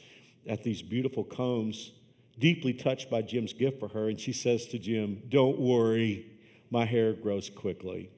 [0.47, 1.91] at these beautiful combs,
[2.39, 6.25] deeply touched by Jim's gift for her, and she says to Jim, Don't worry,
[6.71, 8.09] my hair grows quickly.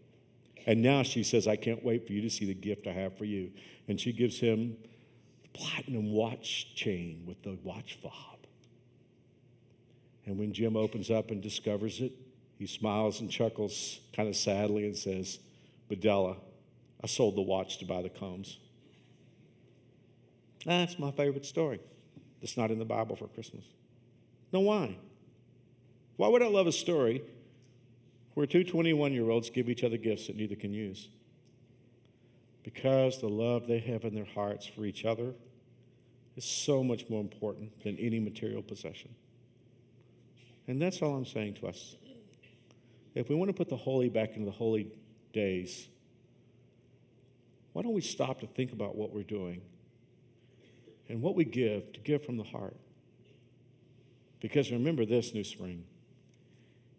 [0.65, 3.17] And now she says, I can't wait for you to see the gift I have
[3.17, 3.51] for you.
[3.87, 4.77] And she gives him
[5.41, 8.40] the platinum watch chain with the watch fob.
[10.31, 12.13] And when Jim opens up and discovers it,
[12.57, 15.39] he smiles and chuckles kind of sadly and says,
[15.89, 16.37] Bedella,
[17.03, 18.57] I sold the watch to buy the combs.
[20.65, 21.81] That's my favorite story.
[22.39, 23.65] That's not in the Bible for Christmas.
[24.53, 24.95] No, why?
[26.15, 27.23] Why would I love a story
[28.33, 31.09] where two 21 year olds give each other gifts that neither can use?
[32.63, 35.33] Because the love they have in their hearts for each other
[36.37, 39.13] is so much more important than any material possession.
[40.67, 41.95] And that's all I'm saying to us.
[43.13, 44.87] If we want to put the holy back into the holy
[45.33, 45.87] days,
[47.73, 49.61] why don't we stop to think about what we're doing
[51.09, 52.75] and what we give to give from the heart?
[54.39, 55.83] Because remember this, New Spring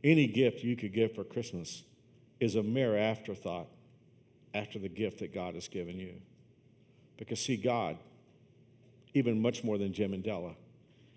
[0.05, 1.85] any gift you could give for Christmas
[2.41, 3.69] is a mere afterthought
[4.53, 6.15] after the gift that God has given you.
[7.17, 7.97] Because, see, God,
[9.15, 10.55] even much more than Jim and Della,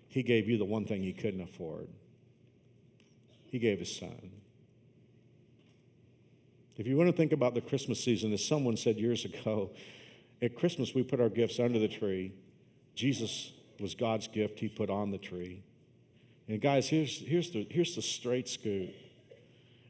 [0.08, 1.88] He gave you the one thing He couldn't afford.
[3.56, 4.32] He gave his son.
[6.76, 9.70] If you want to think about the Christmas season, as someone said years ago,
[10.42, 12.34] at Christmas we put our gifts under the tree.
[12.94, 15.62] Jesus was God's gift, he put on the tree.
[16.48, 18.90] And guys, here's, here's, the, here's the straight scoop.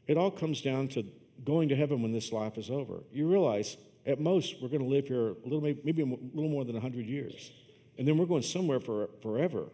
[0.07, 1.03] It all comes down to
[1.43, 3.03] going to heaven when this life is over.
[3.11, 3.75] You realize
[4.05, 7.05] at most we're going to live here a little, maybe a little more than 100
[7.05, 7.51] years.
[7.97, 9.65] And then we're going somewhere for forever.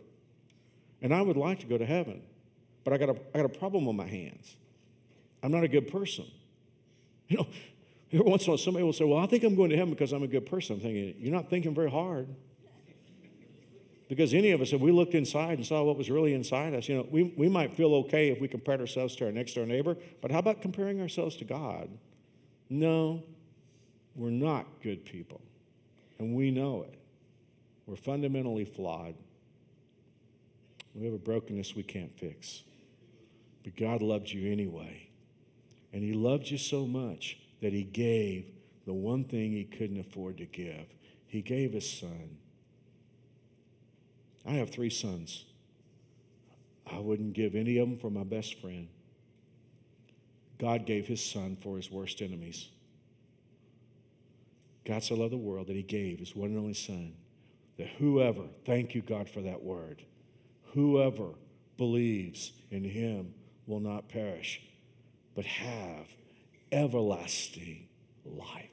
[0.99, 2.23] And I would like to go to heaven
[2.83, 4.55] but I got a, I got a problem on my hands.
[5.41, 6.25] I'm not a good person.
[7.27, 7.47] You know,
[8.11, 9.93] every once in a while somebody will say, Well, I think I'm going to heaven
[9.93, 10.75] because I'm a good person.
[10.75, 12.27] I'm thinking, You're not thinking very hard.
[14.09, 16.87] Because any of us, if we looked inside and saw what was really inside us,
[16.87, 19.65] you know, we, we might feel okay if we compared ourselves to our next door
[19.65, 21.89] neighbor, but how about comparing ourselves to God?
[22.69, 23.23] No,
[24.15, 25.41] we're not good people.
[26.19, 26.99] And we know it.
[27.87, 29.15] We're fundamentally flawed.
[30.93, 32.63] We have a brokenness we can't fix.
[33.63, 35.09] But God loved you anyway.
[35.91, 38.45] And He loved you so much that He gave
[38.85, 40.85] the one thing He couldn't afford to give.
[41.27, 42.37] He gave His Son.
[44.45, 45.45] I have three sons.
[46.91, 48.89] I wouldn't give any of them for my best friend.
[50.59, 52.69] God gave His Son for His worst enemies.
[54.85, 57.13] God so loved the world that He gave His one and only Son,
[57.77, 60.03] that whoever, thank you, God, for that word,
[60.73, 61.29] whoever
[61.77, 63.33] believes in him
[63.67, 64.61] will not perish,
[65.35, 66.07] but have
[66.71, 67.87] everlasting
[68.25, 68.69] life.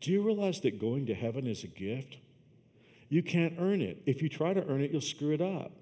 [0.00, 2.16] Do you realize that going to heaven is a gift?
[3.08, 4.02] You can't earn it.
[4.06, 5.72] If you try to earn it, you'll screw it up.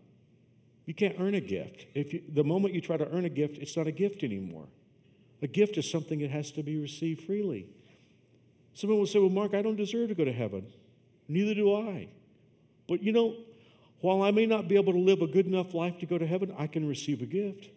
[0.86, 1.86] You can't earn a gift.
[1.94, 4.66] If you, the moment you try to earn a gift, it's not a gift anymore.
[5.42, 7.66] A gift is something that has to be received freely.
[8.74, 10.66] Someone will say, Well, Mark, I don't deserve to go to heaven.
[11.28, 12.08] Neither do I.
[12.88, 13.36] But you know,
[14.00, 16.26] while I may not be able to live a good enough life to go to
[16.26, 17.70] heaven, I can receive a gift.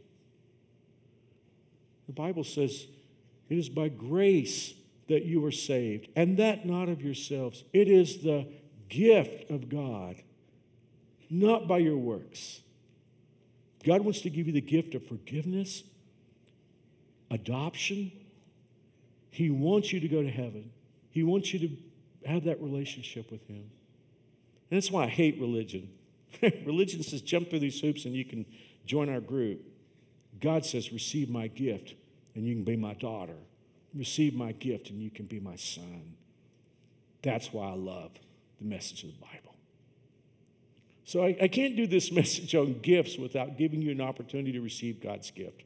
[2.07, 2.87] The Bible says,
[3.49, 4.73] It is by grace
[5.07, 7.63] that you are saved, and that not of yourselves.
[7.73, 8.47] It is the
[8.89, 10.17] gift of God,
[11.29, 12.61] not by your works.
[13.83, 15.83] God wants to give you the gift of forgiveness,
[17.31, 18.11] adoption.
[19.31, 20.71] He wants you to go to heaven.
[21.09, 23.71] He wants you to have that relationship with Him.
[24.69, 25.89] And that's why I hate religion.
[26.65, 28.45] religion says jump through these hoops and you can
[28.85, 29.61] join our group.
[30.39, 31.95] God says, receive my gift
[32.35, 33.37] and you can be my daughter.
[33.93, 36.15] Receive my gift and you can be my son.
[37.21, 38.11] That's why I love
[38.59, 39.55] the message of the Bible.
[41.03, 44.61] So I, I can't do this message on gifts without giving you an opportunity to
[44.61, 45.63] receive God's gift.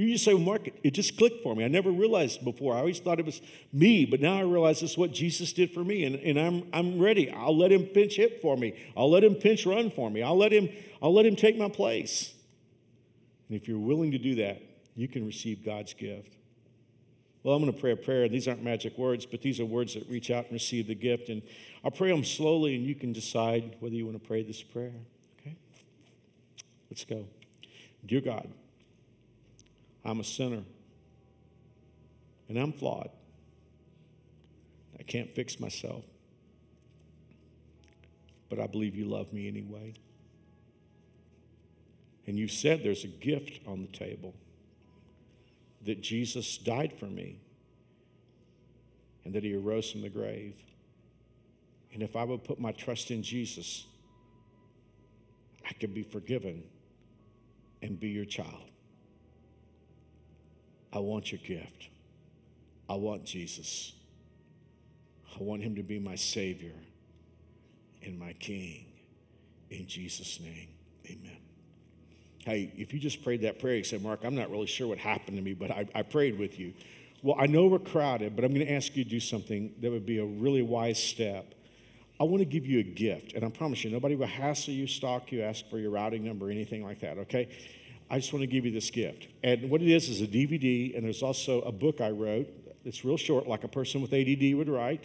[0.00, 1.62] You just say, well, Mark, it just clicked for me.
[1.62, 2.74] I never realized before.
[2.74, 5.84] I always thought it was me, but now I realize is what Jesus did for
[5.84, 7.30] me, and, and I'm, I'm ready.
[7.30, 8.74] I'll let him pinch hit for me.
[8.96, 10.22] I'll let him pinch run for me.
[10.22, 10.70] I'll let him,
[11.02, 12.32] I'll let him take my place.
[13.50, 14.62] And if you're willing to do that,
[14.96, 16.34] you can receive God's gift.
[17.42, 18.26] Well, I'm going to pray a prayer.
[18.26, 21.28] These aren't magic words, but these are words that reach out and receive the gift.
[21.28, 21.42] And
[21.84, 24.92] I'll pray them slowly, and you can decide whether you want to pray this prayer.
[25.40, 25.56] Okay?
[26.88, 27.26] Let's go.
[28.06, 28.50] Dear God,
[30.04, 30.62] I'm a sinner
[32.48, 33.10] and I'm flawed.
[34.98, 36.04] I can't fix myself.
[38.48, 39.94] But I believe you love me anyway.
[42.26, 44.34] And you said there's a gift on the table
[45.86, 47.40] that Jesus died for me
[49.24, 50.56] and that he arose from the grave.
[51.92, 53.86] And if I would put my trust in Jesus,
[55.68, 56.64] I could be forgiven
[57.82, 58.69] and be your child.
[60.92, 61.88] I want your gift.
[62.88, 63.92] I want Jesus.
[65.38, 66.74] I want him to be my Savior
[68.02, 68.86] and my King.
[69.70, 70.68] In Jesus' name,
[71.06, 71.38] amen.
[72.44, 74.98] Hey, if you just prayed that prayer, you said, Mark, I'm not really sure what
[74.98, 76.72] happened to me, but I, I prayed with you.
[77.22, 79.90] Well, I know we're crowded, but I'm going to ask you to do something that
[79.90, 81.54] would be a really wise step.
[82.18, 84.86] I want to give you a gift, and I promise you, nobody will hassle you,
[84.86, 87.48] stalk you, ask for your routing number, anything like that, okay?
[88.10, 89.28] I just want to give you this gift.
[89.44, 92.48] And what it is is a DVD, and there's also a book I wrote.
[92.84, 95.04] It's real short, like a person with ADD would write,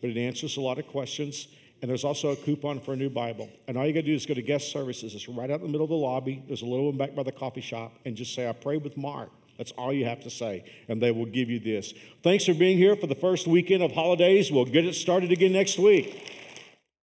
[0.00, 1.46] but it answers a lot of questions.
[1.80, 3.48] And there's also a coupon for a new Bible.
[3.66, 5.14] And all you got to do is go to guest services.
[5.14, 6.42] It's right out in the middle of the lobby.
[6.46, 8.96] There's a little one back by the coffee shop, and just say, I prayed with
[8.96, 9.30] Mark.
[9.56, 11.92] That's all you have to say, and they will give you this.
[12.22, 14.50] Thanks for being here for the first weekend of holidays.
[14.50, 16.39] We'll get it started again next week.